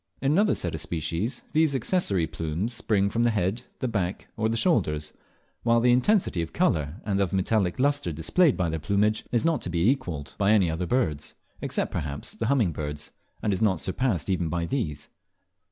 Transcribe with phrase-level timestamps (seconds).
[0.19, 4.49] In another set of species these accessory plumes spring from the head, the back, or
[4.49, 5.13] the shoulders;
[5.61, 9.61] while the intensity of colour and of metallic lustre displayed by their plumage, is not
[9.61, 13.11] to be equalled by any other birds, except, perhaps, the humming birds,
[13.43, 15.07] and is not surpassed even by these.